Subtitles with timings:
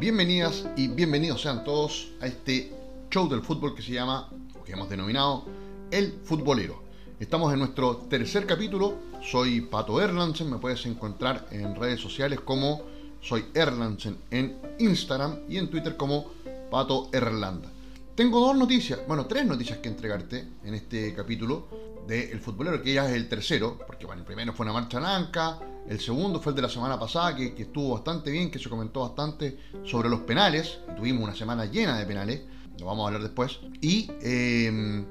[0.00, 2.72] Bienvenidas y bienvenidos sean todos a este
[3.10, 5.44] show del fútbol que se llama, o que hemos denominado,
[5.90, 6.84] El Futbolero.
[7.18, 8.94] Estamos en nuestro tercer capítulo.
[9.20, 10.50] Soy Pato Erlandsen.
[10.50, 12.82] Me puedes encontrar en redes sociales como
[13.20, 16.26] soy Erlandsen en Instagram y en Twitter como
[16.70, 17.68] Pato Erlanda.
[18.14, 21.66] Tengo dos noticias, bueno, tres noticias que entregarte en este capítulo
[22.06, 25.00] de El Futbolero, que ya es el tercero, porque bueno, el primero fue una marcha
[25.00, 25.58] blanca,
[25.88, 29.00] el segundo fue el de la semana pasada, que, estuvo bastante bien, que se comentó
[29.00, 32.42] bastante sobre los penales, tuvimos una semana llena de penales,
[32.78, 35.06] lo vamos a hablar después, y em,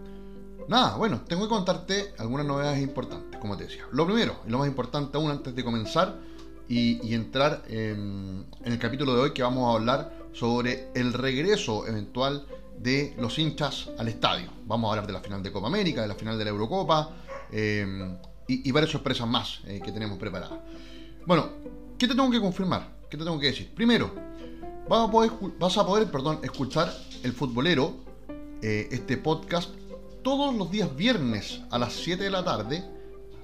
[0.68, 3.86] nada, bueno, tengo que contarte algunas novedades importantes, como te decía.
[3.92, 6.20] Lo primero, y lo más importante aún antes de comenzar
[6.70, 12.46] y, entrar en el capítulo de hoy, que vamos a hablar sobre el regreso eventual
[12.78, 14.52] de los hinchas al estadio.
[14.66, 17.16] Vamos a hablar de la final de Copa América, de la final de la Eurocopa
[17.52, 20.60] eh, y, varias sorpresas más eh, que tenemos preparadas.
[21.26, 21.50] Bueno,
[21.98, 22.96] ¿qué te tengo que confirmar?
[23.10, 23.74] ¿Qué te tengo que decir?
[23.74, 24.14] Primero,
[24.88, 27.96] vas a poder, perdón, escuchar El Futbolero,
[28.62, 29.72] eh, este podcast,
[30.24, 32.84] todos los días viernes a las 7 de la tarde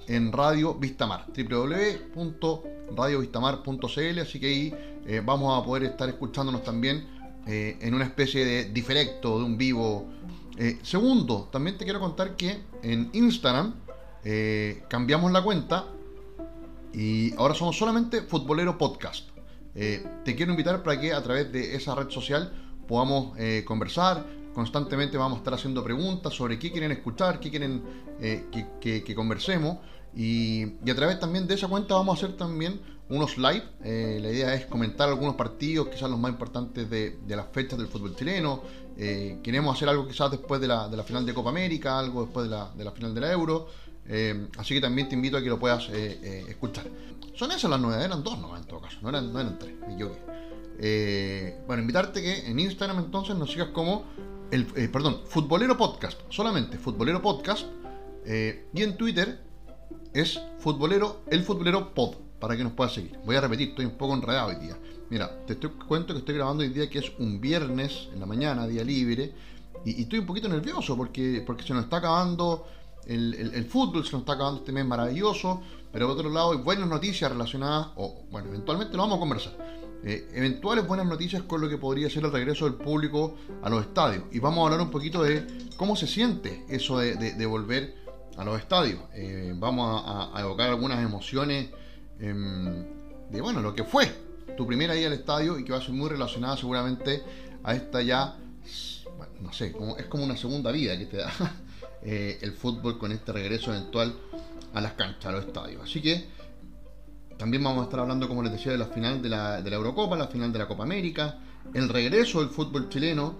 [0.06, 4.74] en Radio Vistamar, www.radiovistamar.cl, así que ahí
[5.24, 7.14] vamos a poder estar escuchándonos también
[7.46, 10.06] eh, en una especie de diferecto, de un vivo.
[10.56, 13.74] Eh, segundo, también te quiero contar que en Instagram
[14.24, 15.86] eh, cambiamos la cuenta
[16.92, 19.30] y ahora somos solamente Futbolero Podcast.
[19.74, 22.52] te quiero invitar para que a través de esa red social
[22.86, 24.24] podamos conversar.
[24.54, 27.82] Constantemente vamos a estar haciendo preguntas sobre qué quieren escuchar, qué quieren
[28.20, 29.78] que, conversemos.
[30.16, 33.64] Y, a través también de esa cuenta vamos a hacer también unos live.
[33.82, 37.88] Eh, la idea es comentar algunos partidos, quizás los más importantes de, las fechas del
[37.88, 38.62] fútbol chileno.
[38.96, 42.50] Eh, queremos hacer algo quizás después de la, final de Copa América, algo después de
[42.84, 43.68] la, final de la Euro.
[44.06, 46.86] Eh, así que también te invito a que lo puedas escuchar.
[47.34, 49.74] Son esas las novedades, eran dos no en todo caso, no eran, no eran tres,
[51.66, 54.04] bueno, invitarte que en Instagram entonces nos sigas como
[54.50, 57.66] el, perdón, Futbolero Podcast, solamente Futbolero Podcast.
[58.26, 59.40] y en Twitter
[60.12, 63.18] es Futbolero, el Futbolero Pod para que nos pueda seguir.
[63.24, 64.76] Voy a repetir, estoy un poco enredado hoy día.
[65.08, 68.26] Mira, te estoy, cuento que estoy grabando hoy día que es un viernes en la
[68.26, 69.32] mañana, día libre,
[69.84, 72.66] y, estoy un poquito nervioso porque, porque se nos está acabando
[73.06, 75.60] el, fútbol, se nos está acabando este mes maravilloso,
[75.92, 79.52] pero por otro lado hay buenas noticias relacionadas, o bueno, eventualmente lo vamos a conversar.
[80.06, 83.82] Eh, eventuales buenas noticias con lo que podría ser el regreso del público a los
[83.82, 84.24] estadios.
[84.32, 87.94] Y vamos a hablar un poquito de cómo se siente eso de, volver
[88.36, 89.00] a los estadios.
[89.14, 91.68] Eh, vamos a, evocar algunas emociones
[92.20, 92.84] Em,
[93.30, 94.10] de bueno, lo que fue
[94.56, 97.22] tu primera ida al estadio y que va a ser muy relacionada seguramente
[97.62, 98.36] a esta ya,
[99.40, 101.32] no sé, como, es como una segunda vida que te da
[102.04, 104.14] eh, el fútbol con este regreso eventual
[104.74, 105.82] a las canchas, a los estadios.
[105.82, 106.26] Así que
[107.38, 110.28] también vamos a estar hablando, como les decía, de la final de la, Eurocopa, la
[110.28, 111.38] final de la Copa América,
[111.72, 113.36] el regreso del fútbol chileno,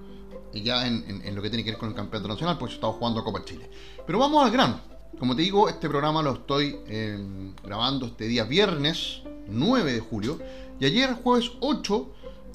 [0.53, 3.23] y ya en, lo que tiene que ver con el campeonato nacional, pues estamos jugando
[3.23, 3.69] Copa Chile.
[4.07, 4.81] Pero vamos al grano.
[5.19, 10.39] Como te digo, este programa lo estoy em, grabando este día viernes 9 de julio.
[10.81, 12.13] Y ayer, jueves 8,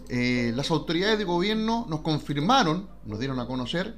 [0.09, 3.95] eh, las autoridades de gobierno nos confirmaron, nos dieron a conocer,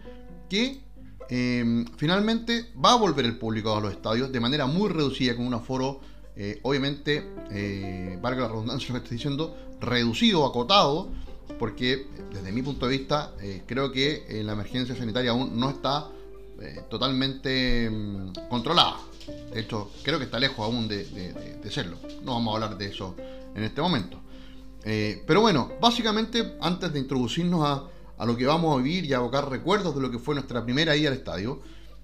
[0.50, 0.81] que
[1.29, 5.45] em, finalmente va a volver el público a los estadios de manera muy reducida, con
[5.45, 5.99] un aforo,
[6.35, 11.09] eh, obviamente, eh, valga la redundancia lo que estoy diciendo, reducido, acotado,
[11.59, 13.33] porque desde mi punto de vista
[13.67, 16.09] creo que la emergencia sanitaria aún no está
[16.61, 18.97] eh, totalmente mm, controlada.
[19.51, 21.97] De hecho, creo que está lejos aún de, serlo.
[22.23, 23.15] No vamos a hablar de eso
[23.55, 24.19] en este momento.
[24.83, 27.83] Eh, pero bueno, básicamente, antes de introducirnos a,
[28.25, 30.95] lo que vamos a vivir y a abocar recuerdos de lo que fue nuestra primera
[30.95, 31.61] ida al estadio,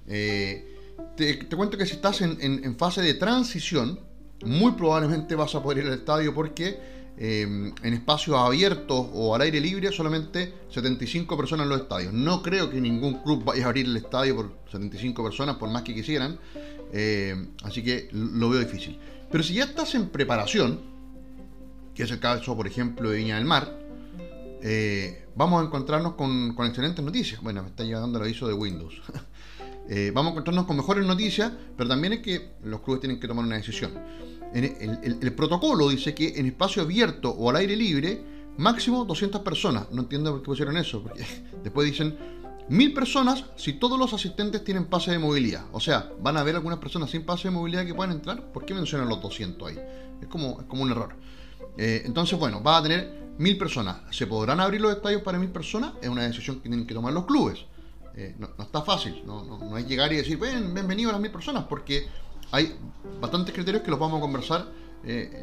[0.08, 0.76] eh,
[1.16, 4.00] te, cuento que si estás en, fase de transición,
[4.46, 9.42] muy probablemente vas a poder ir al estadio porque Em, en espacios abiertos o al
[9.42, 12.14] aire libre solamente 75 personas en los estadios.
[12.14, 15.82] No creo que ningún club vaya a abrir el estadio por 75 personas, por más
[15.82, 16.38] que quisieran.
[16.94, 19.00] Em, así que lo veo difícil.
[19.32, 20.80] Pero si ya estás en preparación,
[21.96, 23.80] que es el caso, por ejemplo, de Viña del Mar,
[24.62, 27.42] eh, vamos a encontrarnos con, excelentes noticias.
[27.42, 29.02] Bueno, me está llegando el aviso de Windows.
[29.90, 33.28] Eh, vamos a encontrarnos con mejores noticias, pero también es que los clubes tienen que
[33.30, 33.94] tomar una decisión
[34.54, 38.24] el, protocolo dice que en espacio abierto o al aire libre,
[38.58, 39.88] máximo 200 personas.
[39.92, 41.26] No entiendo por qué pusieron eso, porque
[41.64, 42.18] después dicen
[42.70, 45.66] 1000 personas si todos los asistentes tienen pase de movilidad.
[45.72, 48.52] O sea, van a haber algunas personas sin pase de movilidad que puedan entrar.
[48.52, 49.80] ¿Por qué mencionan los 200 ahí?
[50.22, 51.16] Es como, es como un error.
[51.78, 53.98] Eh, entonces, bueno, va a tener 1000 personas.
[54.12, 55.94] ¿Se podrán abrir los estadios para 1000 personas?
[56.02, 57.60] Es una decisión que tienen que tomar los clubes.
[58.16, 59.22] Eh, no, está fácil.
[59.26, 62.08] No, no, no, hay llegar y decir, ven, bienvenido a las 1000 personas, porque
[62.52, 62.76] hay
[63.22, 64.66] bastantes criterios que los vamos a conversar
[65.04, 65.40] eh,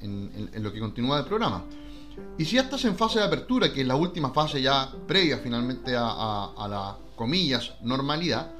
[0.00, 1.64] en, lo que continúa del programa.
[2.38, 5.38] Y si ya estás en fase de apertura, que es la última fase ya previa
[5.38, 8.52] finalmente a, a la, comillas, normalidad,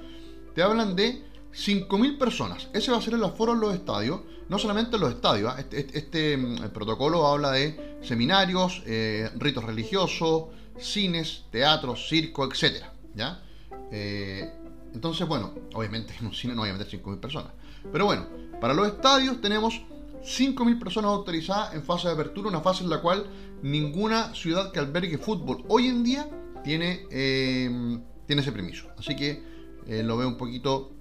[0.55, 1.23] te hablan de
[1.57, 2.69] 5.000 personas.
[2.75, 5.53] Ese va a ser el aforo en los estadios, no solamente en los estadios.
[5.55, 5.59] ¿ah?
[5.59, 10.49] Este, este, este mm, protocolo habla de seminarios, eh, ritos religiosos,
[10.79, 12.85] cines, teatros, circo, etc.
[13.15, 13.43] ¿ya?
[13.91, 14.53] Eh,
[14.93, 17.53] entonces, bueno, obviamente en un cine no voy a meter 5.000 personas.
[17.91, 18.27] Pero bueno,
[18.61, 19.81] para los estadios tenemos
[20.23, 23.27] 5.000 personas autorizadas en fase de apertura, una fase en la cual
[23.63, 26.29] ninguna ciudad que albergue fútbol hoy en día
[26.63, 28.89] tiene, eh, tiene ese permiso.
[28.99, 29.57] Así que
[29.87, 30.96] lo veo un poquito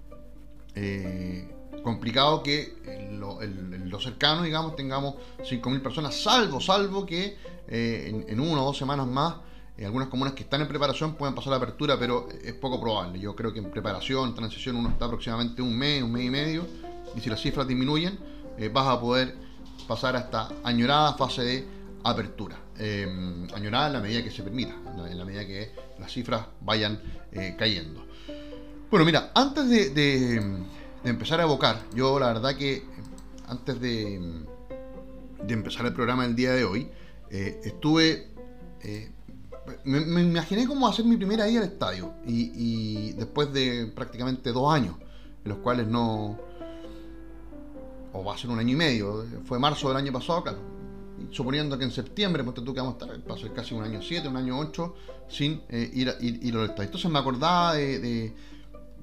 [0.75, 1.50] eh,
[1.83, 7.38] complicado que en lo, cercano, digamos, tengamos 5.000 personas, salvo, salvo que
[7.68, 9.36] en, en una o dos semanas más
[9.83, 13.19] algunas comunas que están en preparación pueden pasar la apertura, pero es poco probable.
[13.19, 16.66] Yo creo que en preparación, transición, uno está aproximadamente un mes, un mes y medio,
[17.16, 18.18] y si las cifras disminuyen,
[18.57, 19.36] eh, vas a poder
[19.88, 21.68] pasar a esta añorada fase de
[22.04, 22.57] apertura.
[22.78, 23.07] Eh,
[23.54, 24.75] añorada en la medida que se permita,
[25.10, 27.01] en la, medida que las cifras vayan
[27.31, 28.06] eh, cayendo.
[28.89, 30.63] Bueno, mira, antes de,
[31.03, 32.83] empezar a evocar, yo la verdad que
[33.47, 34.45] antes de,
[35.47, 36.89] empezar el programa del día de hoy,
[37.29, 38.29] estuve
[39.83, 42.13] me, imaginé cómo hacer mi primera ida al estadio.
[42.25, 44.95] Y, después de prácticamente dos años,
[45.43, 46.37] en los cuales no.
[48.13, 49.25] O va a ser un año y medio.
[49.45, 50.59] Fue marzo del año pasado, claro.
[51.31, 53.83] suponiendo que en septiembre, pues tú que vamos a estar, va a ser casi un
[53.83, 54.95] año siete, un año ocho,
[55.27, 56.85] sin eh, ir, ir, al estadio.
[56.85, 58.33] Entonces me acordaba de,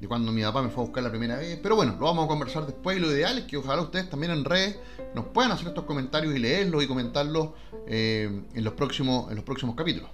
[0.06, 1.58] cuando mi papá me fue a buscar la primera vez.
[1.62, 2.96] Pero bueno, lo vamos a conversar después.
[2.96, 4.76] Y lo ideal es que ojalá ustedes también en redes
[5.14, 7.50] nos puedan hacer estos comentarios y leerlos y comentarlos
[7.86, 10.10] eh, en, los próximos, en los próximos capítulos.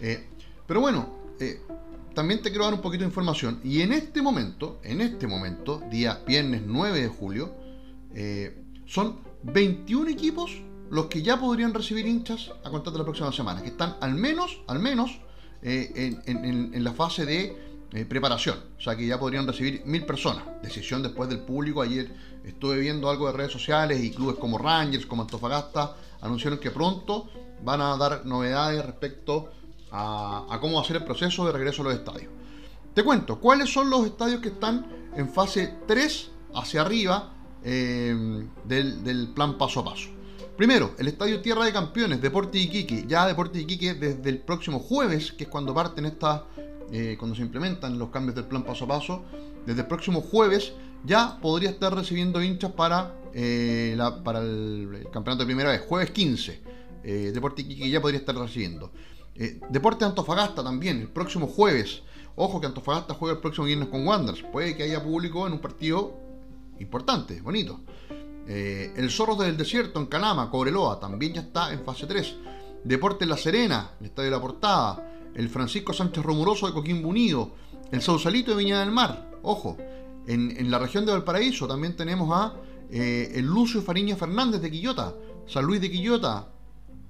[0.00, 0.26] Eh,
[0.66, 1.08] pero bueno,
[1.38, 1.60] eh,
[2.14, 3.60] también te quiero dar un poquito de información.
[3.64, 7.54] Y en este momento, en este momento, día viernes 9 de julio,
[8.86, 10.60] son 21 equipos
[10.90, 14.14] los que ya podrían recibir hinchas a contar de la próxima semana, que están al
[14.14, 15.20] menos, al menos,
[15.62, 18.56] en, la fase de preparación.
[18.78, 20.44] O sea que ya podrían recibir mil personas.
[20.62, 21.82] Decisión después del público.
[21.82, 22.10] Ayer
[22.44, 27.28] estuve viendo algo de redes sociales y clubes como Rangers, como Antofagasta, anunciaron que pronto
[27.62, 29.50] van a dar novedades respecto
[29.92, 32.30] a, cómo hacer el proceso de regreso a los estadios.
[32.94, 37.32] Te cuento, ¿cuáles son los estadios que están en fase 3 hacia arriba
[37.64, 40.08] eh, del, plan paso a paso?
[40.56, 43.04] Primero, el Estadio Tierra de Campeones, Deporte Iquique.
[43.06, 46.42] Ya Deporte Iquique desde el próximo jueves, que es cuando parten estas,
[46.92, 49.24] eh, cuando se implementan los cambios del plan paso a paso,
[49.66, 50.72] desde el próximo jueves
[51.04, 56.70] ya podría estar recibiendo hinchas para, eh, para el, campeonato de primera vez, jueves 15.
[57.02, 58.92] Deporte Iquique ya podría estar recibiendo.
[59.40, 62.02] Eh, Deporte Antofagasta también, el próximo jueves.
[62.36, 64.42] Ojo que Antofagasta juega el próximo viernes con Wanderers.
[64.52, 66.14] Puede que haya público en un partido
[66.78, 67.80] importante, bonito.
[68.46, 72.36] Eh, el Zorros del Desierto en Calama, Cobreloa, también ya está en fase 3.
[72.84, 75.09] Deporte La Serena, el Estadio de la Portada.
[75.34, 77.52] El Francisco Sánchez Romuroso de Coquimbo Unido.
[77.92, 79.30] El Sausalito de Viña del Mar.
[79.42, 79.76] Ojo,
[80.26, 82.54] en, la región de Valparaíso también tenemos a
[82.90, 85.14] eh, el Lucio Fariña Fernández de Quillota.
[85.46, 86.48] San Luis de Quillota,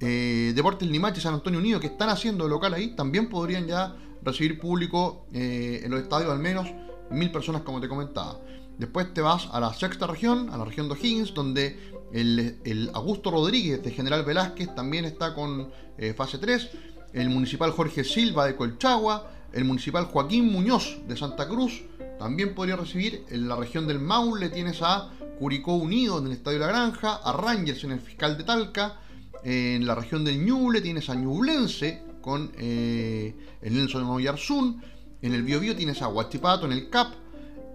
[0.00, 4.58] eh, Deportes Limache San Antonio Unido que están haciendo local ahí, también podrían ya recibir
[4.58, 6.68] público eh, en los estadios al menos
[7.10, 8.40] mil personas como te comentaba.
[8.78, 11.76] Después te vas a la sexta región, a la región de O'Higgins, donde
[12.12, 16.70] el, Augusto Rodríguez de General Velázquez también está con eh, fase 3,
[17.12, 21.82] el municipal Jorge Silva de Colchagua, el municipal Joaquín Muñoz de Santa Cruz,
[22.18, 26.58] también podría recibir en la región del Maule, tienes a Curicó Unido en el Estadio
[26.58, 29.00] La Granja, a Rangers en el Fiscal de Talca,
[29.42, 34.82] en la región del Ñuble tienes a Ñublense con eh, el Nelson Moyarzún.
[35.22, 37.14] En el Biobío tienes a Huachipato en el CAP.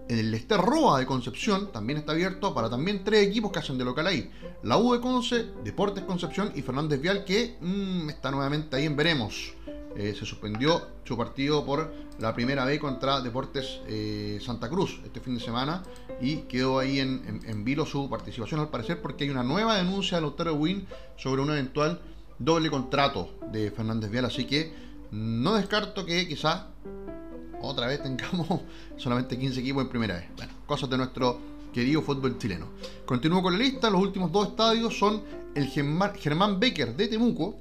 [0.08, 3.76] En el Lester Roa de Concepción también está abierto para también tres equipos que hacen
[3.76, 4.30] de local ahí.
[4.62, 8.94] La U de Conce, Deportes Concepción y Fernández Vial que mm, está nuevamente ahí en
[8.94, 9.54] veremos.
[9.96, 15.20] Eh, se suspendió su partido por la primera vez contra Deportes eh, Santa Cruz este
[15.20, 15.82] fin de semana
[16.20, 20.24] y quedó ahí en, vilo su participación al parecer porque hay una nueva denuncia del
[20.24, 20.86] Lautaro Win
[21.16, 22.00] sobre un eventual
[22.38, 24.72] doble contrato de Fernández Vial, así que
[25.10, 26.66] no descarto que quizás
[27.62, 28.60] otra vez tengamos
[28.96, 30.26] solamente 15 equipos en primera vez.
[30.36, 31.38] Bueno, cosas de nuestro
[31.72, 32.68] querido fútbol chileno.
[33.04, 35.22] Continúo con la lista, los últimos dos estadios son
[35.54, 37.56] el Germán Becker de Temuco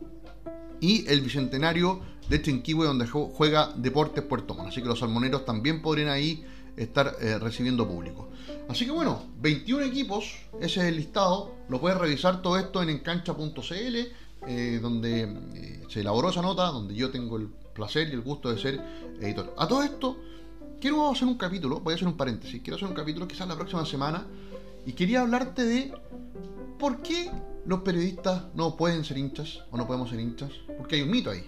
[0.79, 4.69] y el Bicentenario de Chinquihue donde juega Deportes Puerto Montt.
[4.69, 6.45] Así que los salmoneros también podrían ahí
[6.77, 8.29] estar eh, recibiendo público.
[8.67, 11.53] Así que bueno, 21 equipos, ese es el listado.
[11.69, 13.95] Lo puedes revisar todo esto en encancha.cl,
[14.47, 18.49] eh, donde eh, se elaboró esa nota, donde yo tengo el placer y el gusto
[18.51, 18.81] de ser
[19.21, 19.53] editor.
[19.57, 20.17] A todo esto,
[20.81, 23.55] quiero hacer un capítulo, voy a hacer un paréntesis, quiero hacer un capítulo quizás la
[23.55, 24.25] próxima semana
[24.85, 25.93] y quería hablarte de
[26.79, 27.29] por qué
[27.65, 31.29] los periodistas no pueden ser hinchas o no podemos ser hinchas, porque hay un mito
[31.29, 31.43] ahí.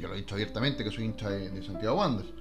[0.00, 2.32] yo lo he dicho abiertamente que soy hincha de, Santiago Wanderers.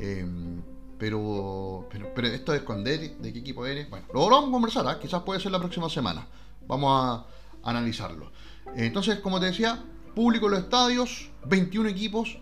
[0.00, 0.62] Em,
[0.98, 4.98] pero, pero, esto de de qué equipo eres, bueno, lo vamos a conversar, ¿ah?
[5.00, 6.26] quizás puede ser la próxima semana.
[6.66, 7.26] Vamos a,
[7.62, 8.30] analizarlo.
[8.76, 9.84] entonces, como te decía,
[10.14, 12.38] público en los estadios, 21 equipos.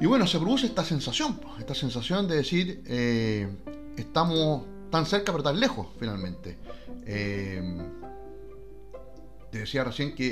[0.00, 3.48] Y bueno, se produce esta sensación, esta sensación de decir, eh,
[3.96, 6.56] estamos tan cerca pero tan lejos finalmente.
[7.06, 7.62] Eh,
[9.52, 10.30] te decía recién que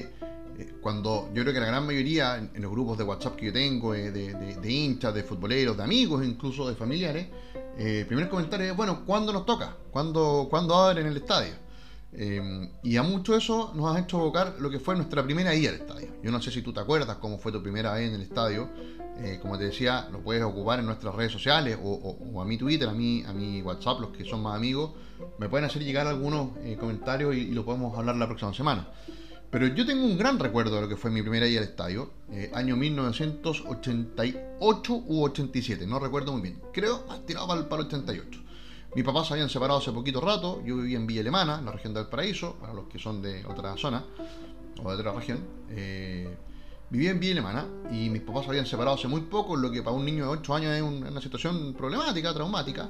[0.58, 3.52] eh, cuando yo creo que la gran mayoría en, los grupos de WhatsApp que yo
[3.52, 7.26] tengo, de, hinchas, de futboleros, de amigos, incluso de familiares,
[7.76, 9.76] el primer comentario es, bueno, ¿cuándo nos toca?
[9.90, 11.67] ¿Cuándo, ¿cuándo abren el estadio?
[12.12, 15.68] Em, y a mucho eso nos has hecho evocar lo que fue nuestra primera ida
[15.70, 16.08] al estadio.
[16.22, 18.70] Yo no sé si tú te acuerdas cómo fue tu primera vez en el estadio.
[19.18, 22.88] Eh, como te decía, lo puedes ocupar en nuestras redes sociales o, a mi Twitter,
[22.88, 24.92] a mi, a mi WhatsApp, los que son más amigos.
[25.38, 28.88] Me pueden hacer llegar algunos eh, comentarios y, lo podemos hablar la próxima semana.
[29.50, 32.10] Pero yo tengo un gran recuerdo de lo que fue mi primera ida al estadio,
[32.30, 36.60] eh, año 1988 u 87, no recuerdo muy bien.
[36.72, 38.40] Creo, más tirado el, para el 88.
[38.94, 41.72] Mis papás se habían separado hace poquito rato, yo vivía en Villa Alemana, en la
[41.72, 44.04] región del Paraíso, para los que son de otra zona
[44.82, 45.40] o de otra región.
[45.70, 46.34] Eh,
[46.88, 49.82] vivía en Villa Alemana y mis papás se habían separado hace muy poco, lo que
[49.82, 52.88] para un niño de 8 años es una situación problemática, traumática.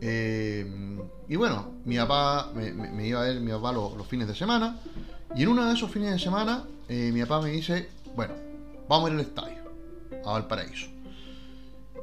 [0.00, 0.98] Eh,
[1.28, 4.78] y bueno, mi papá me, iba a ver mi papá los, fines de semana
[5.34, 8.34] y en uno de esos fines de semana eh, mi papá me dice, bueno,
[8.88, 9.62] vamos a ir al estadio,
[10.24, 10.93] a Valparaíso.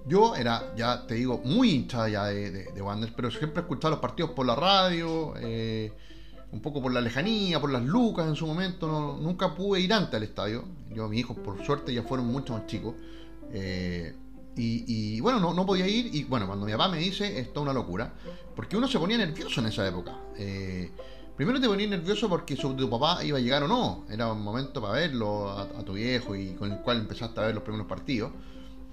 [0.07, 3.99] Yo era, ya te digo, muy hincha ya de, de, Wanderers, pero siempre escuchaba los
[3.99, 5.93] partidos por la radio, eh,
[6.51, 9.17] un poco por la lejanía, por las lucas en su momento.
[9.21, 10.63] nunca pude ir antes al estadio.
[10.93, 12.95] Yo, mis hijos, por suerte, ya fueron mucho más chicos.
[13.53, 14.13] Eh,
[14.55, 16.13] y, bueno, no, podía ir.
[16.13, 18.13] Y bueno, cuando mi papá me dice, es una locura.
[18.55, 20.17] Porque uno se ponía nervioso en esa época.
[20.37, 20.91] Eh,
[21.37, 24.05] primero te ponía nervioso porque tu papá iba a llegar o no.
[24.09, 27.45] Era un momento para verlo a, a tu viejo y con el cual empezaste a
[27.45, 28.31] ver los primeros partidos.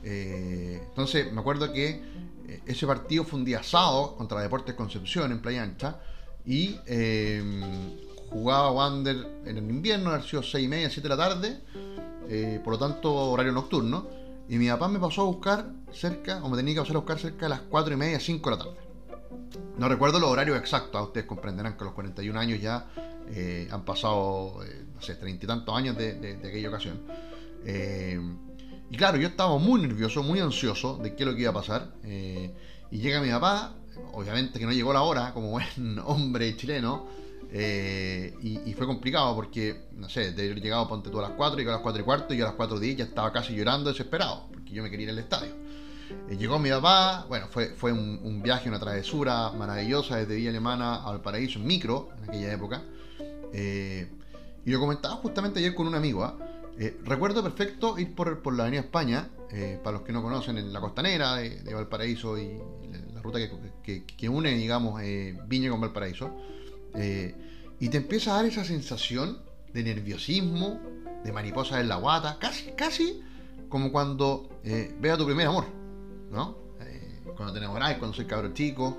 [0.03, 2.03] Eh, entonces, me acuerdo que
[2.49, 6.01] eh, ese partido fue un día sábado contra Deportes Concepción en Playa Ancha
[6.45, 7.43] y eh,
[8.31, 11.61] jugaba Wander en el invierno, ha sido 6 y media, 7 de la tarde,
[12.63, 14.07] por lo tanto horario nocturno.
[14.49, 17.19] Y mi papá me pasó a buscar cerca, o me tenía que pasar a buscar
[17.19, 18.79] cerca de las 4 y media, 5 de la tarde.
[19.77, 22.87] No recuerdo los horarios exactos, ustedes comprenderán que los 41 años ya
[23.71, 24.61] han pasado,
[24.95, 27.03] no sé, 30 y tantos años de, aquella ocasión.
[28.91, 31.55] Y claro, yo estaba muy nervioso, muy ansioso de qué es lo que iba a
[31.55, 31.89] pasar.
[32.05, 32.51] Eh,
[32.91, 33.75] y llega mi papá,
[34.13, 37.07] obviamente que no llegó la hora, como buen hombre chileno.
[37.51, 41.63] Eh, y, fue complicado porque, no sé, de haber llegado ponte tú a las 4
[41.63, 43.89] y a las 4 y cuarto y a las 4 10 ya estaba casi llorando
[43.89, 45.53] desesperado porque yo me quería ir al estadio.
[46.29, 50.97] Eh, llegó mi papá, bueno, fue, fue un, viaje, una travesura maravillosa desde Villa Alemana
[50.97, 52.83] a Valparaíso en micro en aquella época.
[53.55, 56.23] y lo comentaba justamente ayer con un amigo.
[56.81, 60.59] Eh, recuerdo perfecto ir por, por la Avenida España, eh, para los que no conocen,
[60.59, 62.57] en la costanera de, Valparaíso y
[63.13, 63.41] la, ruta
[63.83, 66.31] que, une, digamos, eh, Viña con Valparaíso.
[67.81, 69.39] y te empieza a dar esa sensación
[69.73, 70.81] de nerviosismo,
[71.25, 73.23] de mariposa en la guata, casi, casi
[73.69, 75.65] como cuando ve a tu primer amor,
[76.31, 76.57] ¿no?
[77.37, 78.99] cuando te enamoras, cuando soy cabrón chico.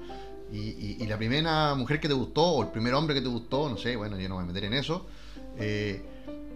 [0.51, 3.77] Y, la primera mujer que te gustó, o el primer hombre que te gustó, no
[3.77, 5.05] sé, bueno, yo no me voy a meter en eso.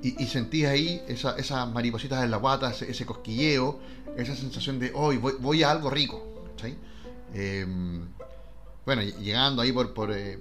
[0.04, 3.80] Y, sentís ahí esas maripositas en la guata, ese, cosquilleo,
[4.18, 6.30] esa sensación de hoy voy, a algo rico.
[7.34, 8.06] Em,
[8.86, 10.38] bueno, llegando ahí por, por, eh,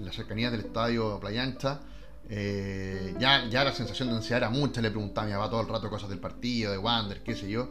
[0.00, 1.80] la cercanía del estadio Playa Ancha,
[2.28, 5.60] eh, ya, ya la sensación de ansiedad era mucha, le preguntaba a mi papá todo
[5.60, 7.68] el rato cosas del partido, de Wander, qué sé yo.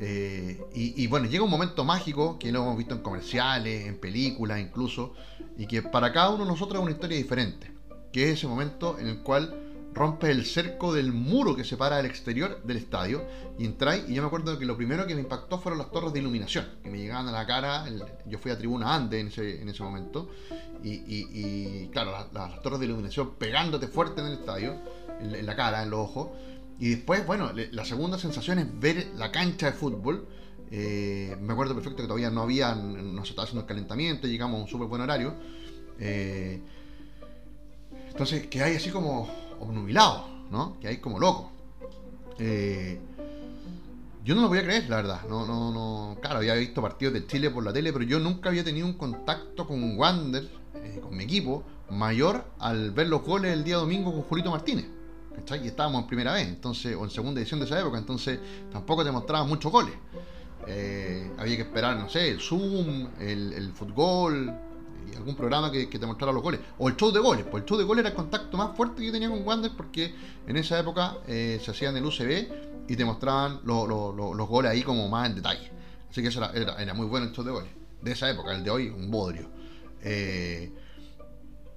[0.00, 3.98] Eh, y, y, bueno, llega un momento mágico que lo hemos visto en comerciales, en
[3.98, 5.14] películas incluso,
[5.56, 7.72] y que para cada uno de nosotros es una historia diferente,
[8.12, 12.06] que es ese momento en el cual rompe el cerco del muro que separa el
[12.06, 13.22] exterior del estadio
[13.58, 14.04] y entráis.
[14.08, 16.66] Y yo me acuerdo que lo primero que me impactó fueron las torres de iluminación,
[16.82, 17.84] que me llegaban a la cara.
[18.26, 20.30] yo fui a tribuna antes en ese, en ese momento.
[20.82, 24.74] Y, claro, las, torres de iluminación pegándote fuerte en el estadio,
[25.20, 26.30] en, la cara, en los ojos.
[26.78, 30.26] Y después, bueno, la segunda sensación es ver la cancha de fútbol.
[30.70, 34.58] Eh, me acuerdo perfecto que todavía no había, no se estaba haciendo el calentamiento, llegamos
[34.58, 35.34] a un súper buen horario.
[36.00, 36.60] Eh,
[38.08, 39.28] entonces, que hay así como
[39.62, 40.78] obnubilado, ¿no?
[40.80, 41.50] Que hay como loco.
[42.38, 42.98] Eh,
[44.24, 45.20] yo no lo voy a creer, la verdad.
[45.28, 46.20] No, no, no.
[46.20, 48.94] Claro, había visto partidos de Chile por la tele, pero yo nunca había tenido un
[48.94, 54.12] contacto con Wander, eh, con mi equipo, mayor al ver los goles el día domingo
[54.12, 54.86] con Julito Martínez.
[55.34, 55.64] ¿Cachai?
[55.64, 58.38] Y estábamos en primera vez, entonces, o en segunda edición de esa época, entonces
[58.70, 59.94] tampoco te mostraban muchos goles.
[60.66, 64.52] Eh, había que esperar, no sé, el Zoom, el, el fútbol,
[65.22, 66.60] algún programa que, te mostrara los goles.
[66.78, 69.00] O el show de goles, pues el show de goles era el contacto más fuerte
[69.00, 70.14] que yo tenía con Wander porque
[70.46, 75.08] en esa época eh, se hacían el UCB y te mostraban los goles ahí como
[75.08, 75.70] más en detalle.
[76.10, 77.70] Así que eso era, era, muy bueno el show de goles.
[78.02, 79.48] De esa época, el de hoy, un bodrio.
[80.02, 80.70] Eh,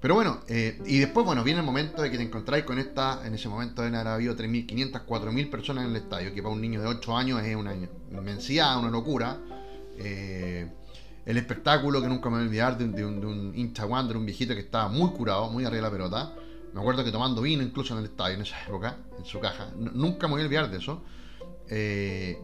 [0.02, 3.26] pero bueno, eh, y después, bueno, viene el momento de que te encontráis con esta,
[3.26, 6.62] en ese momento deben haber habido 3.500, 4.000 personas en el estadio, que para un
[6.62, 7.74] niño de 8 años es una
[8.12, 9.40] inmensidad, una locura.
[11.26, 14.26] El espectáculo que nunca me voy a olvidar de, un, de un hincha Wander, un
[14.26, 16.34] viejito que estaba muy curado, muy arriba de la pelota.
[16.74, 19.70] Me acuerdo que tomando vino incluso en el estadio en esa época, en su caja.
[19.76, 21.02] nunca me voy a olvidar de eso.
[21.70, 22.38] Eh,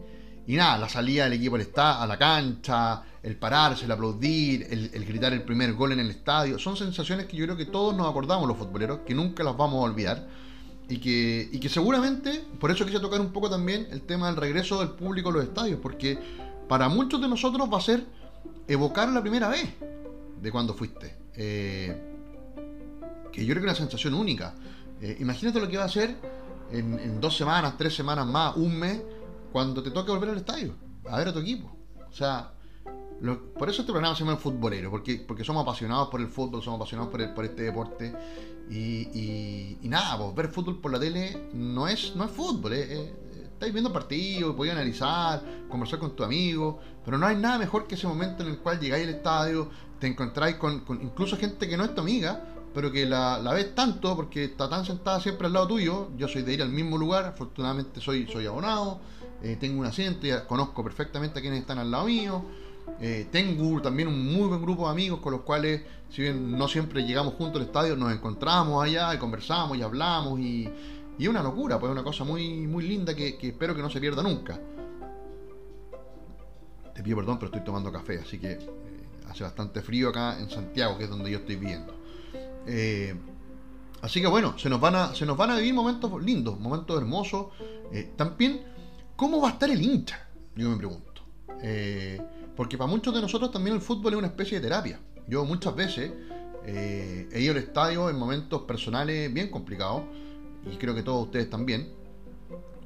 [0.46, 5.04] y nada, la salida del equipo al a la cancha, el pararse, el aplaudir, el,
[5.04, 8.08] gritar el primer gol en el estadio, son sensaciones que yo creo que todos nos
[8.08, 10.26] acordamos los futboleros, que nunca las vamos a olvidar.
[10.88, 14.36] Y que, y que seguramente, por eso quise tocar un poco también el tema del
[14.36, 16.18] regreso del público a los estadios, porque
[16.68, 18.04] para muchos de nosotros va a ser
[18.66, 19.68] evocar la primera vez
[20.40, 21.16] de cuando fuiste.
[21.34, 22.10] Eh,
[23.32, 24.54] que yo creo que es una sensación única.
[25.00, 26.14] Eh, imagínate lo que va a ser
[26.70, 29.00] en, dos semanas, tres semanas más, un mes,
[29.52, 30.74] cuando te toque volver al estadio,
[31.08, 31.70] a ver a tu equipo.
[32.08, 32.52] O sea,
[33.58, 36.62] por eso este programa se llama el futbolero, porque, porque somos apasionados por el fútbol,
[36.62, 38.14] somos apasionados por, por este deporte.
[38.70, 43.92] Y, nada, pues ver fútbol por la tele no es, no es fútbol, estáis viendo
[43.92, 48.42] partidos, podéis analizar, conversar con tu amigo, pero no hay nada mejor que ese momento
[48.42, 51.94] en el cual llegáis al estadio, te encontráis con, con incluso gente que no es
[51.94, 52.42] tu amiga,
[52.74, 56.08] pero que la, ves tanto porque está tan sentada siempre al lado tuyo.
[56.16, 59.00] Yo soy de ir al mismo lugar, afortunadamente soy, soy abonado,
[59.42, 62.42] eh, tengo un asiento, y conozco perfectamente a quienes están al lado mío.
[63.00, 66.68] Eh, tengo también un muy buen grupo de amigos con los cuales, si bien no
[66.68, 70.68] siempre llegamos juntos al estadio, nos encontramos allá y conversamos y hablamos y,
[71.18, 74.00] y una locura, pues es una cosa muy, muy linda que, espero que no se
[74.00, 74.58] pierda nunca.
[76.94, 78.58] Te pido perdón, pero estoy tomando café, así que eh,
[79.28, 81.94] hace bastante frío acá en Santiago, que es donde yo estoy viviendo.
[84.02, 86.98] así que bueno, se nos, van a, se nos van a vivir momentos lindos, momentos
[86.98, 87.46] hermosos.
[88.16, 88.72] también
[89.22, 90.26] ¿Cómo va a estar el hincha?
[90.56, 91.22] Yo me pregunto.
[91.62, 92.20] Eh,
[92.56, 94.98] porque para muchos de nosotros también el fútbol es una especie de terapia.
[95.28, 96.10] Yo muchas veces
[96.66, 100.02] eh, he ido al estadio en momentos personales bien complicados,
[100.70, 101.92] y creo que todos ustedes también,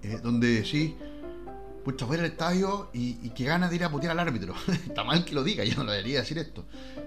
[0.02, 0.92] eh, donde decís,
[1.86, 4.54] pucha, voy al estadio y, y, que ganas de ir a putear al árbitro.
[4.88, 6.64] Está mal que lo diga, yo no lo debería decir esto.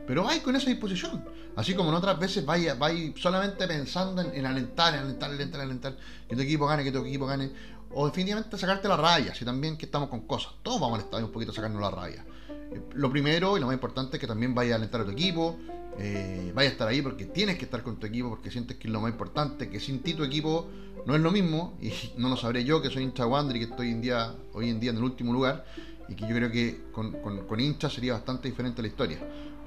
[0.07, 1.25] Pero vais con esa disposición.
[1.57, 5.97] Así como en otras veces vais, vais solamente pensando en, alentar, en alentar, alentar, alentar,
[6.29, 7.51] que tu equipo gane, que tu equipo gane.
[7.91, 10.53] O definitivamente sacarte la raya, si también que estamos con cosas.
[10.63, 12.23] Todos vamos al estadio un poquito a sacarnos la raya.
[12.71, 15.11] Eh, lo primero y lo más importante es que también vayas a alentar a tu
[15.11, 15.57] equipo,
[15.97, 18.87] eh, vayas a estar ahí porque tienes que estar con tu equipo, porque sientes que
[18.87, 20.69] es lo más importante, que sin ti tu equipo
[21.05, 23.65] no es lo mismo, y no lo sabré yo, que soy hincha Wander y que
[23.71, 25.65] estoy en día, hoy en día en el último lugar,
[26.07, 29.19] y que yo creo que con, con, hincha sería bastante diferente la historia.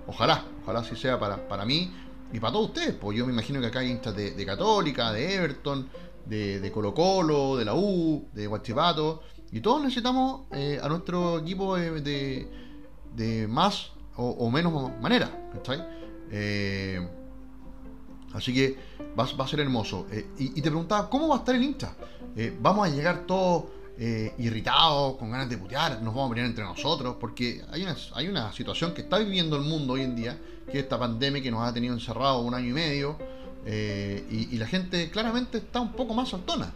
[0.07, 1.93] Ojalá, ojalá así sea para, para mí
[2.33, 5.35] y para todos ustedes, pues yo me imagino que acá hay hinchas de, Católica, de
[5.35, 5.89] Everton,
[6.27, 11.77] de, Colo Colo, de la U, de Guachipato, y todos necesitamos eh, a nuestro equipo
[11.77, 12.49] de,
[13.15, 15.51] de, más o, menos manera,
[16.31, 17.07] eh,
[18.35, 18.77] así que
[19.19, 20.07] va, a ser hermoso.
[20.11, 21.95] Eh, y, te preguntaba, ¿cómo va a estar el hincha?
[22.61, 23.65] ¿Vamos a llegar todos
[24.39, 26.01] irritados, con ganas de putear?
[26.03, 27.17] ¿Nos vamos a pelear entre nosotros?
[27.21, 30.79] Porque hay una, hay una situación que está viviendo el mundo hoy en día, que
[30.79, 33.19] es esta pandemia que nos ha tenido encerrados un año y medio,
[33.67, 36.73] y, la gente claramente está un poco más saltona.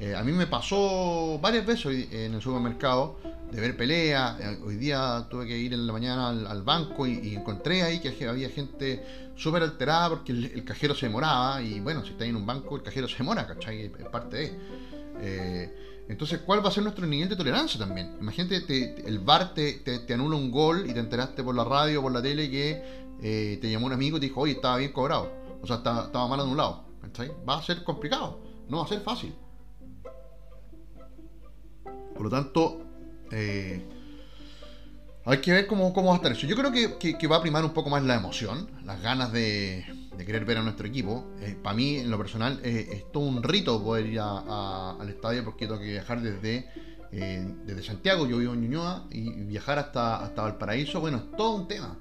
[0.00, 3.16] Eh, a mí me pasó varias veces en el supermercado
[3.50, 4.40] de ver peleas.
[4.40, 8.26] Eh, hoy día tuve que ir en la mañana al, banco y, encontré ahí que
[8.26, 9.04] había gente
[9.36, 11.62] súper alterada porque el, cajero se demoraba.
[11.62, 13.82] Y bueno, si está en un banco, el cajero se demora, ¿cachai?
[13.82, 14.58] Es parte de.
[15.20, 18.16] Eh, entonces, ¿cuál va a ser nuestro nivel de tolerancia también?
[18.20, 22.02] Imagínate, el bar te, te, anula un gol y te enteraste por la radio o
[22.02, 25.32] por la tele que te llamó un amigo y te dijo, oye, estaba bien cobrado.
[25.62, 26.84] O sea, estaba, estaba mal anulado.
[27.04, 27.32] ¿cachai?
[27.48, 29.34] Va a ser complicado, no va a ser fácil.
[32.14, 32.80] Por lo tanto,
[33.30, 33.82] eh,
[35.26, 36.46] hay que ver cómo, cómo, va a estar eso.
[36.46, 39.84] Yo creo que, va a primar un poco más la emoción, las ganas de,
[40.18, 41.26] querer ver a nuestro equipo.
[41.40, 45.44] Eh, para mí, en lo personal, eh, es todo un rito poder ir al estadio
[45.44, 46.68] porque tengo que viajar desde,
[47.10, 51.68] desde Santiago, yo vivo en Ñuñoa, y, viajar hasta, hasta Valparaíso, bueno, es todo un
[51.68, 51.96] tema.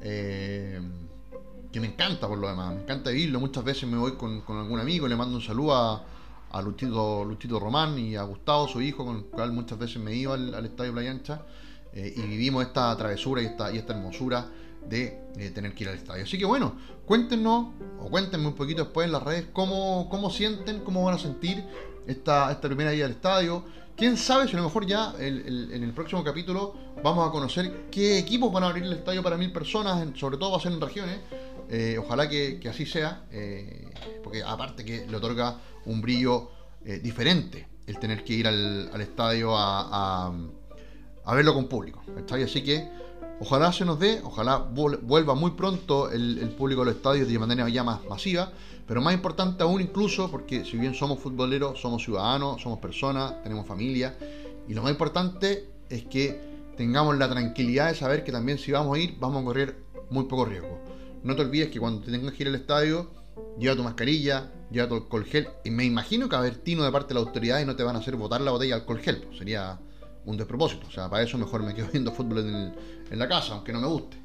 [0.00, 3.40] que me encanta por lo demás, me encanta vivirlo.
[3.40, 6.04] Muchas veces me voy con, con algún amigo, le mando un saludo a
[6.50, 10.34] a Lustito, Román y a Gustavo, su hijo, con el cual muchas veces me iba
[10.34, 11.42] al, Estadio Playa Ancha,
[11.92, 14.46] eh, y vivimos esta travesura y esta, y esta hermosura
[14.88, 16.24] de eh, tener que ir al estadio.
[16.24, 20.80] Así que bueno, cuéntenos o cuéntenme un poquito después en las redes cómo, cómo sienten,
[20.80, 21.64] cómo van a sentir
[22.06, 23.64] esta, esta primera ida al estadio,
[23.96, 28.18] quién sabe si a lo mejor ya en el próximo capítulo vamos a conocer qué
[28.18, 30.80] equipos van a abrir el estadio para mil personas, sobre todo va a ser en
[30.80, 31.18] regiones.
[31.68, 33.24] Eh, ojalá que, así sea,
[34.24, 36.50] porque aparte que le otorga un brillo
[37.02, 40.32] diferente el tener que ir al, estadio a,
[41.26, 42.02] verlo con público.
[42.30, 42.88] Así que
[43.40, 47.68] ojalá se nos dé, ojalá vuelva muy pronto el, público a los estadios de manera
[47.68, 48.52] ya más masiva,
[48.86, 53.66] pero más importante aún incluso, porque si bien somos futboleros, somos ciudadanos, somos personas, tenemos
[53.66, 54.16] familia,
[54.68, 56.40] y lo más importante es que
[56.76, 59.76] tengamos la tranquilidad de saber que también si vamos a ir, vamos a correr
[60.10, 60.78] muy poco riesgo.
[61.22, 63.10] No te olvides que cuando te tengas que ir al estadio,
[63.58, 65.48] lleva tu mascarilla, lleva tu alcohol gel.
[65.64, 67.82] Y me imagino que a ver tino de parte de la autoridad y no te
[67.82, 69.18] van a hacer botar la botella de alcohol gel.
[69.18, 69.78] Pues sería
[70.24, 70.86] un despropósito.
[70.86, 73.86] O sea, para eso mejor me quedo viendo fútbol en, la casa, aunque no me
[73.86, 74.16] guste.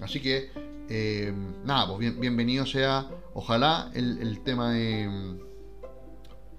[0.00, 0.50] Así que,
[0.88, 1.32] eh,
[1.64, 5.38] nada, pues bienvenido sea, ojalá, el, tema de,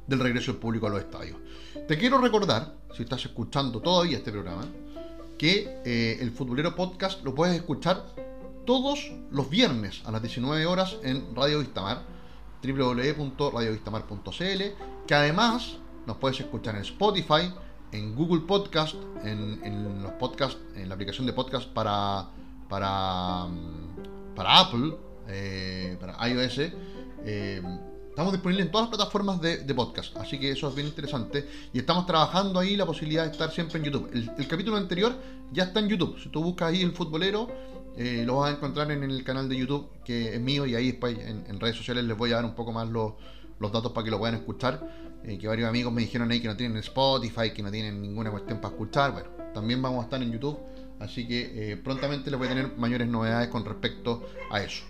[0.07, 1.37] del regreso del público a los estadios.
[1.87, 4.65] Te quiero recordar, si estás escuchando todavía este programa,
[5.37, 8.05] que eh, el Futbolero Podcast lo puedes escuchar
[8.65, 12.01] todos los viernes a las 19 horas en Radio Vistamar,
[12.63, 14.61] www.radiovistamar.cl,
[15.05, 17.53] que además nos puedes escuchar en Spotify,
[17.93, 22.27] en Google Podcast, en, los podcasts, en la aplicación de podcast para,
[22.67, 26.71] para, mm, para Apple, eh, para iOS.
[27.25, 27.61] Eh,
[28.09, 31.47] estamos disponibles en todas las plataformas de, podcast, así que eso es bien interesante.
[31.71, 34.09] Y estamos trabajando ahí la posibilidad de estar siempre en YouTube.
[34.11, 35.13] El, capítulo anterior
[35.51, 36.19] ya está en YouTube.
[36.21, 37.47] Si tú buscas ahí el futbolero,
[37.95, 40.87] eh, lo vas a encontrar en el canal de YouTube que es mío y ahí
[40.91, 43.13] después en, redes sociales les voy a dar un poco más los,
[43.59, 45.02] datos para que lo puedan escuchar.
[45.23, 48.31] Eh, que varios amigos me dijeron ahí que no tienen Spotify, que no tienen ninguna
[48.31, 49.13] cuestión para escuchar.
[49.13, 50.57] Bueno, también vamos a estar en YouTube,
[50.99, 54.83] así que eh, prontamente les voy a tener mayores novedades con respecto a eso.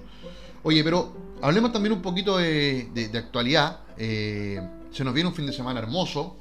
[0.64, 3.82] Oye, pero hablemos también un poquito de, actualidad.
[3.98, 6.38] se nos viene un fin de semana hermoso.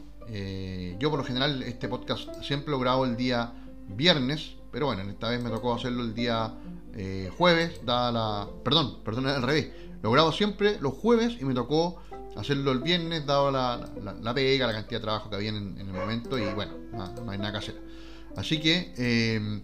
[0.98, 3.52] yo por lo general este podcast siempre lo grabo el día
[3.88, 6.54] viernes, pero bueno, esta vez me tocó hacerlo el día
[6.94, 8.48] eh, jueves, dada la...
[8.64, 9.70] Perdón, perdón, al revés.
[10.02, 12.02] Lo grabo siempre los jueves y me tocó
[12.36, 13.88] hacerlo el viernes, dado la,
[14.20, 17.38] la, pega, la cantidad de trabajo que había en, el momento y bueno, no, hay
[17.38, 17.80] nada que hacer.
[18.36, 19.62] Así que, eh,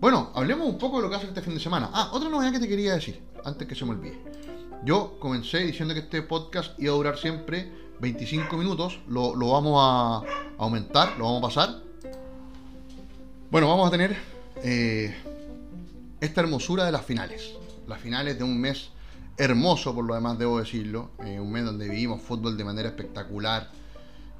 [0.00, 1.90] bueno, hablemos un poco de lo que hace este fin de semana.
[1.92, 4.18] Ah, otra novedad que te quería decir, antes que se me olvide.
[4.84, 9.74] Yo comencé diciendo que este podcast iba a durar siempre 25 minutos, lo, lo vamos
[9.78, 10.22] a
[10.56, 11.82] aumentar, lo vamos a pasar.
[13.50, 14.16] Bueno, vamos a tener
[14.62, 15.14] eh,
[16.20, 17.54] esta hermosura de las finales.
[17.86, 18.90] Las finales de un mes
[19.38, 21.10] hermoso, por lo demás, debo decirlo.
[21.24, 23.70] Eh, un mes donde vivimos fútbol de manera espectacular.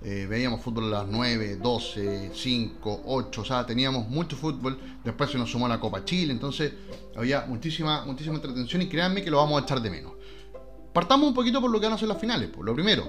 [0.02, 4.78] Eh, veíamos fútbol a las 9, 12, 5, 8, o sea, teníamos mucho fútbol.
[5.04, 6.72] Después se nos sumó la Copa Chile, entonces
[7.16, 10.12] había muchísima, muchísima entretención y créanme que lo vamos a echar de menos.
[10.92, 12.48] Partamos un poquito por lo que van a ser las finales.
[12.48, 13.08] Por lo primero,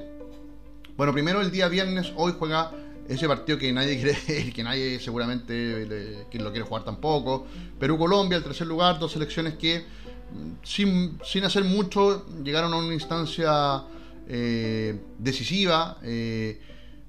[0.98, 2.72] bueno, primero el día viernes, hoy juega
[3.08, 5.86] ese partido que nadie quiere, que nadie seguramente
[6.34, 7.46] lo quiere jugar tampoco.
[7.80, 9.86] Perú-Colombia, el tercer lugar, dos selecciones que
[10.32, 13.84] mm, sin, hacer mucho llegaron a una instancia
[14.28, 15.98] eh, decisiva.
[16.04, 16.60] Eh,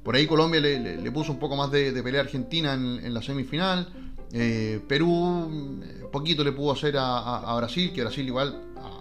[0.03, 3.89] por ahí Colombia le, puso un poco más de, pelea a Argentina en, la semifinal.
[4.33, 8.59] Eh, Perú poquito le pudo hacer a, Brasil, que Brasil igual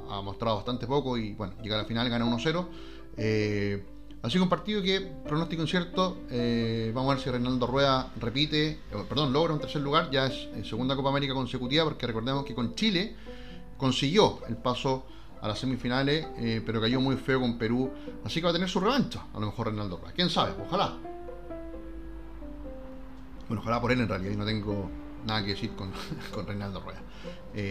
[0.09, 3.81] ha, mostrado bastante poco y bueno, llega a la final, gana 1-0.
[4.21, 6.17] Así que un partido que, pronóstico incierto,
[6.93, 10.97] vamos a ver si Reinaldo Rueda repite, perdón, logra un tercer lugar, ya es segunda
[10.97, 13.15] Copa América consecutiva, porque recordemos que con Chile
[13.79, 15.07] consiguió el paso
[15.41, 16.27] a las semifinales,
[16.65, 17.91] pero cayó muy feo con Perú,
[18.25, 20.13] así que va a tener su revancha, a lo mejor Reinaldo Rueda.
[20.13, 20.53] ¿Quién sabe?
[20.61, 20.97] Ojalá.
[23.47, 24.91] Bueno, ojalá por él en realidad, y no tengo
[25.25, 25.91] nada que decir con,
[26.33, 27.01] con Reinaldo Rueda.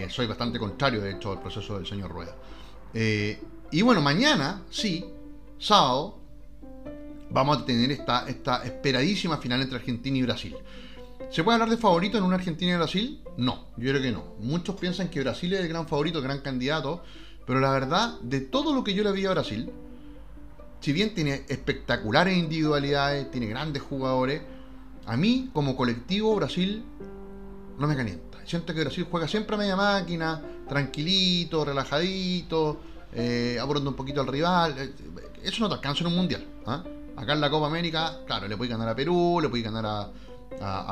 [0.09, 2.35] soy bastante contrario, de hecho, al proceso del señor Rueda.
[2.95, 5.05] y bueno, mañana, sí,
[5.59, 6.19] sábado,
[7.31, 10.57] vamos a tener esta, esta esperadísima final entre Argentina y Brasil.
[11.31, 13.21] ¿Se puede hablar de favorito en una Argentina y Brasil?
[13.37, 14.25] No, yo creo que no.
[14.41, 17.03] Muchos piensan que Brasil es el gran favorito, el gran candidato,
[17.47, 19.71] pero la verdad, de todo lo que yo le vi a Brasil,
[20.81, 24.41] si bien tiene espectaculares individualidades, tiene grandes jugadores,
[25.05, 26.83] a mí como colectivo Brasil
[27.79, 28.39] no me calienta.
[28.47, 32.81] Siento que Brasil juega siempre a media máquina, tranquilito, relajadito,
[33.13, 34.75] eh, un poquito al rival.
[34.79, 34.93] Eh,
[35.43, 36.47] eso no te alcanza en un mundial.
[36.65, 36.83] ¿ah?
[37.17, 40.11] Acá en la Copa América, claro, le puede ganar a Perú, le puede ganar a,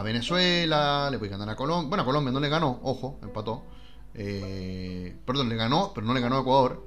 [0.03, 1.89] Venezuela, le puede ganar a Colombia.
[1.89, 3.63] Bueno, a Colombia no le ganó, ojo, empató.
[4.15, 6.83] Eh, perdón, le ganó, pero no le ganó a Ecuador.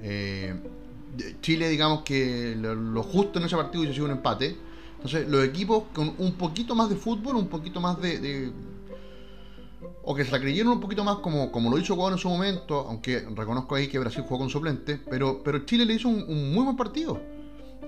[0.00, 0.54] Eh,
[1.40, 4.56] Chile, digamos que lo, justo en ese partido hizo un empate.
[4.96, 8.50] Entonces, los equipos con un poquito más de fútbol, un poquito más de,
[10.02, 12.28] o que se la creyeron un poquito más como, como lo hizo Ecuador en su
[12.28, 16.52] momento, aunque reconozco ahí que Brasil jugó con suplente, pero, pero Chile le hizo un
[16.52, 17.33] muy buen partido.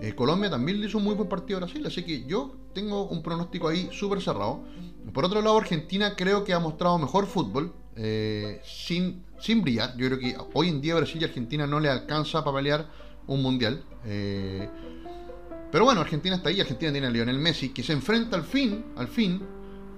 [0.00, 3.08] Eh, Colombia también le hizo un muy buen partido a Brasil, así que yo tengo
[3.08, 4.64] un pronóstico ahí súper cerrado.
[5.12, 9.96] Por otro lado, Argentina creo que ha mostrado mejor fútbol, eh, sin, sin brillar.
[9.96, 12.86] Yo creo que hoy en día Brasil y Argentina no le alcanza para pelear
[13.26, 13.82] un mundial.
[14.04, 14.68] Eh,
[15.72, 18.84] pero bueno, Argentina está ahí, Argentina tiene a Lionel Messi, que se enfrenta al fin,
[18.96, 19.40] al fin,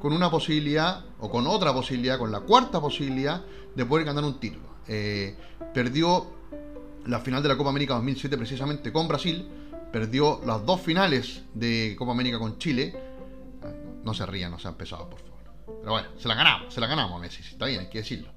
[0.01, 4.39] con una posibilidad, o con otra posibilidad, con la cuarta posibilidad de poder ganar un
[4.39, 4.69] título.
[5.75, 6.39] perdió
[7.07, 9.47] la final de la Copa América 2007 precisamente con Brasil,
[9.93, 12.95] perdió las dos finales de Copa América con Chile.
[14.05, 15.29] No se rían, no se han pesado, por favor.
[15.81, 18.31] Pero bueno, se la ganamos, se la ganamos a Messi, está bien, hay que decirlo.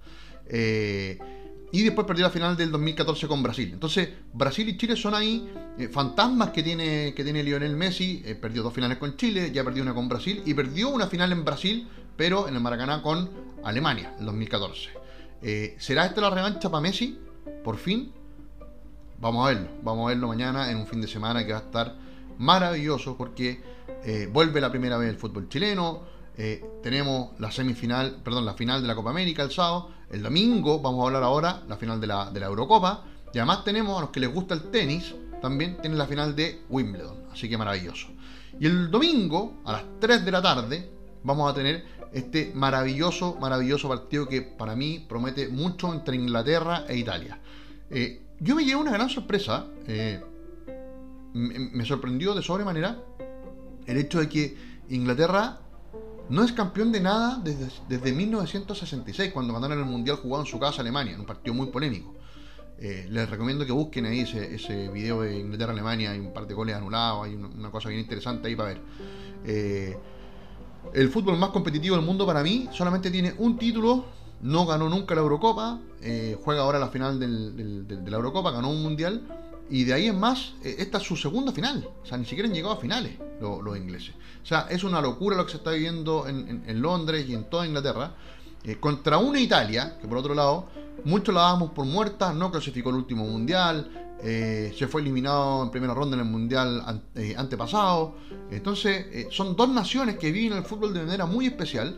[0.48, 1.18] Eh,
[1.72, 3.70] y después perdió la final del 2014 con Brasil.
[3.72, 8.22] Entonces, Brasil y Chile son ahí eh, fantasmas que tiene, que tiene Lionel Messi.
[8.26, 11.32] Eh, perdió dos finales con Chile, ya perdió una con Brasil y perdió una final
[11.32, 11.88] en Brasil,
[12.18, 13.30] pero en el Maracaná con
[13.64, 14.90] Alemania, en 2014.
[15.80, 17.18] ¿Será esta la revancha para Messi?
[17.64, 18.12] Por fin,
[19.21, 21.62] Vamos a verlo, vamos a verlo mañana en un fin de semana que va a
[21.62, 21.95] estar
[22.39, 23.62] maravilloso porque
[24.03, 26.01] eh, vuelve la primera vez el fútbol chileno.
[26.36, 29.91] Eh, tenemos la semifinal, perdón, la final de la Copa América el sábado.
[30.10, 33.03] El domingo vamos a hablar ahora la final de la, Eurocopa.
[33.31, 36.63] Y además tenemos a los que les gusta el tenis, también tienen la final de
[36.67, 37.25] Wimbledon.
[37.31, 38.07] Así que maravilloso.
[38.60, 40.89] Y el domingo, a las 3 de la tarde,
[41.23, 46.97] vamos a tener este maravilloso, maravilloso partido que para mí promete mucho entre Inglaterra e
[46.97, 47.39] Italia.
[47.91, 49.67] Eh, yo me llevé una gran sorpresa.
[49.88, 50.19] Eh,
[51.34, 52.99] me, sorprendió de sobremanera
[53.86, 54.58] el hecho de que
[54.89, 55.60] Inglaterra
[56.30, 60.60] no es campeón de nada desde, desde 1966, cuando ganaron el Mundial jugado en su
[60.60, 62.15] casa Alemania, en un partido muy polémico.
[62.80, 66.75] Eh, les recomiendo que busquen ahí ese, video de Inglaterra-Alemania, hay un par de goles
[66.75, 68.82] anulados, hay una, cosa bien interesante ahí para ver.
[69.45, 69.97] Eh,
[70.95, 74.06] el fútbol más competitivo del mundo para mí solamente tiene un título
[74.41, 78.82] no ganó nunca la Eurocopa, eh, juega ahora la final de la Eurocopa, ganó un
[78.82, 79.21] mundial,
[79.69, 81.88] y de ahí en más, eh, esta es su segunda final.
[82.04, 84.13] O sea, ni siquiera han llegado a finales los ingleses.
[84.43, 87.65] O sea, es una locura lo que se está viviendo en, Londres y en toda
[87.65, 88.13] Inglaterra.
[88.63, 90.67] Eh, contra una Italia, que por otro lado,
[91.06, 95.95] muchos la dábamos por muerta, no clasificó el último mundial, se fue eliminado en primera
[95.95, 97.01] ronda en el mundial
[97.38, 98.13] antepasado.
[98.51, 101.97] Entonces, son dos naciones que viven el fútbol de manera muy especial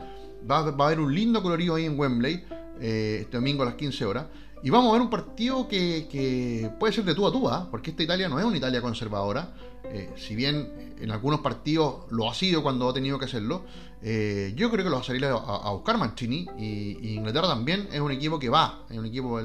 [0.49, 2.43] Va, a haber un lindo colorido ahí en Wembley
[2.79, 4.25] eh, este domingo a las 15 horas.
[4.62, 7.67] Y vamos a ver un partido que, puede ser de tú a tú, ¿ah?
[7.69, 9.53] porque esta Italia no es una Italia conservadora.
[9.86, 13.65] Eh, si bien en algunos partidos lo ha sido cuando ha tenido que hacerlo,
[14.01, 16.47] eh, yo creo que lo va a salir a, buscar Mancini.
[16.58, 19.41] Y, Inglaterra también es un equipo que va, es un equipo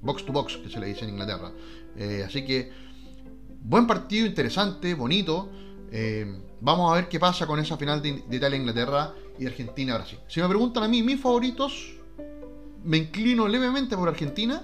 [0.00, 1.52] box to box que se le dice en Inglaterra.
[2.24, 2.70] así que
[3.62, 5.50] buen partido, interesante, bonito.
[6.60, 10.18] Vamos a ver qué pasa con esa final de, Italia-Inglaterra y Argentina-Brasil.
[10.28, 11.94] Si me preguntan a mí mis favoritos,
[12.84, 14.62] me inclino levemente por Argentina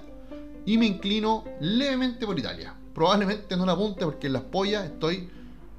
[0.65, 2.75] y me inclino levemente por Italia.
[2.93, 5.29] Probablemente no la apunte porque en las pollas estoy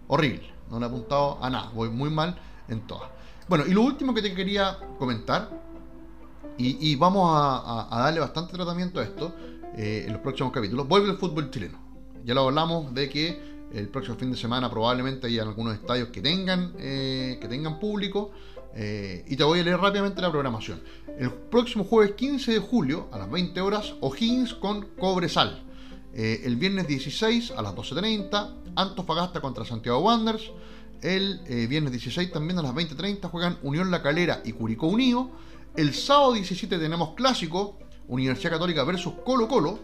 [0.08, 0.50] horrible.
[0.70, 1.70] No le he apuntado a nada.
[1.74, 3.10] Voy muy mal en todas.
[3.48, 5.48] Bueno, y lo último que te quería comentar,
[6.58, 9.34] y, vamos a, darle bastante tratamiento a esto
[9.76, 11.78] eh, en los próximos capítulos, vuelve el fútbol chileno.
[12.24, 16.20] Ya lo hablamos de que el próximo fin de semana probablemente haya algunos estadios que
[16.20, 18.30] tengan, eh, que tengan público.
[18.78, 20.82] Eh, y te voy a leer rápidamente la programación.
[21.18, 25.62] El próximo jueves 15 de julio a las 20 horas, O'Higgins con Cobresal.
[26.12, 30.50] Eh, el viernes 16 a las 12.30, Antofagasta contra Santiago Wanderers.
[31.02, 35.30] El viernes 16 también a las 20.30 juegan Unión La Calera y Curicó Unido.
[35.76, 39.78] El sábado 17 tenemos clásico, Universidad Católica versus Colo Colo.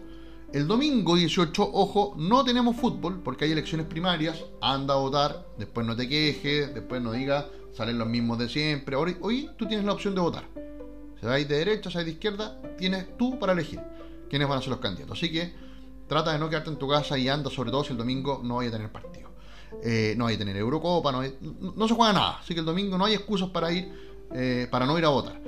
[0.53, 4.45] El domingo 18, ojo, no tenemos fútbol porque hay elecciones primarias.
[4.61, 8.95] Anda a votar, después no te quejes, después no digas salen los mismos de siempre.
[8.95, 10.45] Hoy, hoy tú tienes la opción de votar.
[11.19, 13.81] Si vais de derecha, si vais de izquierda, tienes tú para elegir
[14.29, 15.17] quiénes van a ser los candidatos.
[15.17, 15.53] Así que
[16.07, 18.57] trata de no quedarte en tu casa y anda, sobre todo si el domingo no
[18.57, 19.31] vaya a tener partido.
[19.83, 21.23] Eh, no hay a tener Eurocopa, no,
[21.75, 22.37] no, se juega nada.
[22.39, 23.91] Así que el domingo no hay excusas para ir,
[24.33, 25.41] eh, para no ir a votar.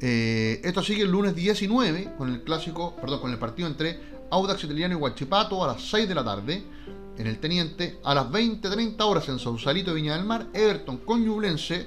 [0.00, 3.98] Eh, esto sigue el lunes 19 con el clásico, perdón, con el partido entre
[4.32, 6.64] Audax Italiano y Huachipato a las 6 de la tarde
[7.18, 11.86] en el Teniente, a las 20-30 horas en Sausalito, Viña del Mar, Everton con Ñublense,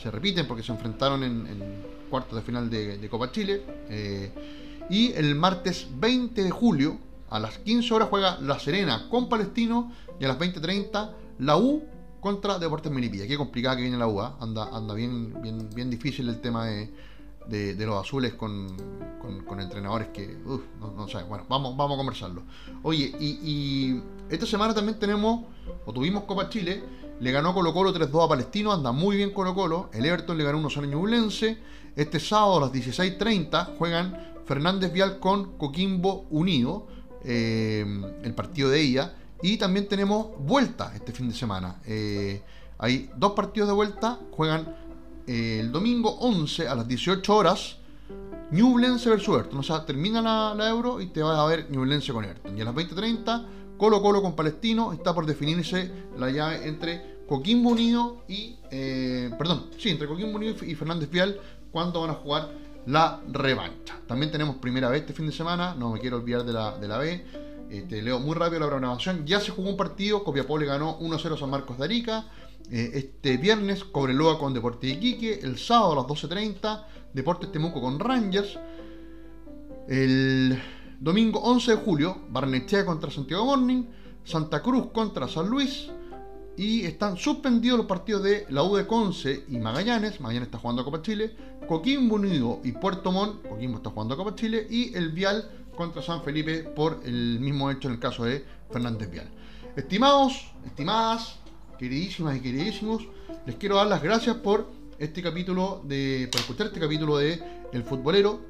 [0.00, 4.30] se repiten porque se enfrentaron en, cuartos de final de, Copa Chile, eh,
[4.90, 6.98] y el martes 20 de julio,
[7.30, 11.82] a las 15 horas juega La Serena con Palestino, y a las 20-30 la U
[12.20, 13.26] contra Deportes Melipilla.
[13.26, 14.36] Qué complicada que viene la U, ¿ah?
[14.38, 16.90] anda, anda bien, bien, bien difícil el tema de
[17.48, 18.76] de, los azules con,
[19.58, 22.42] entrenadores que, no, sé, bueno, vamos, vamos a conversarlo.
[22.82, 25.44] Oye, y, esta semana también tenemos,
[25.84, 26.82] o tuvimos Copa Chile,
[27.20, 30.44] le ganó Colo Colo 3-2 a Palestino, anda muy bien Colo Colo, el Everton le
[30.44, 31.58] ganó unos años Ñublense,
[31.94, 36.86] este sábado a las 16.30 juegan Fernández Vial con Coquimbo Unido,
[37.24, 37.84] eh,
[38.22, 41.82] el partido de ella, Y también tenemos vuelta este fin de semana.
[41.84, 42.40] Eh,
[42.78, 44.85] hay dos partidos de vuelta, juegan
[45.26, 47.76] el domingo 11 a las 18 horas.
[48.50, 49.58] Ñublense versus Everton.
[49.58, 50.22] O sea, termina
[50.54, 52.56] la, Euro y te vas a ver Ñublense con Everton.
[52.56, 54.92] Y a las 20.30, Colo Colo con Palestino.
[54.92, 58.56] Está por definirse la llave entre Coquimbo Unido y.
[58.70, 61.40] Eh, perdón, sí, entre Coquimbo Unido y Fernández Vial.
[61.72, 62.50] Cuando van a jugar
[62.86, 63.98] la revancha.
[64.06, 65.74] También tenemos primera vez este fin de semana.
[65.74, 67.26] No me quiero olvidar de la, de la B.
[67.88, 69.26] Te leo muy rápido la programación.
[69.26, 70.22] Ya se jugó un partido.
[70.22, 72.26] Copiapó le ganó 1-0 San Marcos de Arica.
[72.70, 78.00] Eh, este viernes Cobreloa con Deportes Iquique, el sábado a las 12.30 Deportes Temuco con
[78.00, 78.58] Rangers,
[79.88, 80.60] el
[80.98, 83.84] domingo 11 de julio Barnechea contra Santiago Morning,
[84.24, 85.88] Santa Cruz contra San Luis
[86.56, 90.84] y están suspendidos los partidos de la U Conce y Magallanes, Magallanes está jugando a
[90.84, 91.36] Copa Chile,
[91.68, 96.02] Coquimbo Unido y Puerto Montt, Coquimbo está jugando a Copa Chile y el Vial contra
[96.02, 99.30] San Felipe por el mismo hecho en el caso de Fernández Vial.
[99.76, 101.38] Estimados, estimadas,
[101.76, 103.06] queridísimas y queridísimos,
[103.46, 107.40] les quiero dar las gracias por este capítulo de, por escuchar este capítulo de
[107.72, 108.40] El Futbolero.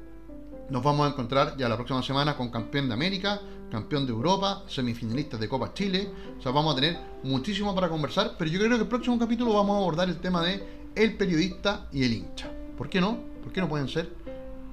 [0.69, 4.63] Nos vamos a encontrar ya la próxima semana con campeón de América, campeón de Europa,
[4.67, 6.09] semifinalistas de Copa Chile.
[6.37, 9.53] O sea, vamos a tener muchísimo para conversar, pero yo creo que el próximo capítulo
[9.53, 10.63] vamos a abordar el tema de
[10.95, 12.51] el periodista y el hincha.
[12.77, 13.17] ¿Por qué no?
[13.43, 14.09] ¿Por qué no pueden ser?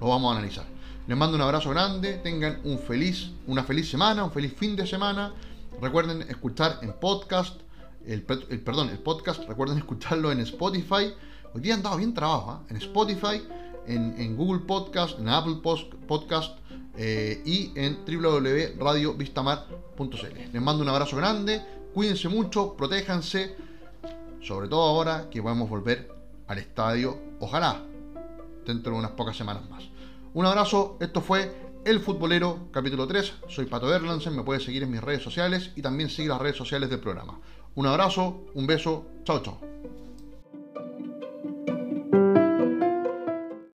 [0.00, 0.64] Lo vamos a analizar.
[1.06, 4.86] Les mando un abrazo grande, tengan un feliz, una feliz semana, un feliz fin de
[4.86, 5.34] semana.
[5.80, 7.60] Recuerden escuchar en podcast,
[8.06, 11.14] el, perdón, el podcast, recuerden escucharlo en Spotify.
[11.54, 12.62] Hoy día han dado bien trabajo, ¿ah?
[12.68, 13.42] en Spotify,
[13.86, 16.58] en, Google Podcast, en Apple Podcast
[16.96, 20.52] eh, y en www.radiovistamar.cl.
[20.52, 21.62] Les mando un abrazo grande,
[21.92, 23.56] cuídense mucho, protéjanse,
[24.42, 26.12] sobre todo ahora que podemos volver
[26.48, 27.82] al estadio, ojalá,
[28.66, 29.84] dentro de unas pocas semanas más.
[30.34, 33.34] Un abrazo, esto fue el Futbolero, capítulo 3.
[33.48, 36.56] Soy Pato Erlandsen, me puedes seguir en mis redes sociales y también seguir las redes
[36.56, 37.38] sociales del programa.
[37.76, 39.73] Un abrazo, un beso, chao chao.